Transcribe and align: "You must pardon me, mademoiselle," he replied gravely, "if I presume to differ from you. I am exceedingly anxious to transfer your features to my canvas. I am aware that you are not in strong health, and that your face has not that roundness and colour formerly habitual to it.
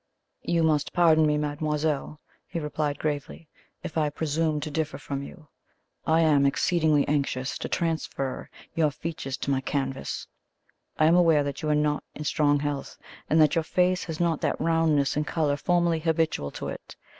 "You 0.41 0.63
must 0.63 0.93
pardon 0.93 1.27
me, 1.27 1.37
mademoiselle," 1.37 2.19
he 2.47 2.59
replied 2.59 2.97
gravely, 2.97 3.47
"if 3.83 3.99
I 3.99 4.09
presume 4.09 4.59
to 4.61 4.71
differ 4.71 4.97
from 4.97 5.21
you. 5.21 5.49
I 6.07 6.21
am 6.21 6.47
exceedingly 6.47 7.07
anxious 7.07 7.55
to 7.59 7.69
transfer 7.69 8.49
your 8.73 8.89
features 8.89 9.37
to 9.37 9.51
my 9.51 9.61
canvas. 9.61 10.25
I 10.97 11.05
am 11.05 11.15
aware 11.15 11.43
that 11.43 11.61
you 11.61 11.69
are 11.69 11.75
not 11.75 12.03
in 12.15 12.23
strong 12.23 12.61
health, 12.61 12.97
and 13.29 13.39
that 13.41 13.53
your 13.53 13.63
face 13.63 14.05
has 14.05 14.19
not 14.19 14.41
that 14.41 14.59
roundness 14.59 15.15
and 15.15 15.27
colour 15.27 15.55
formerly 15.55 15.99
habitual 15.99 16.49
to 16.49 16.69
it. 16.69 16.95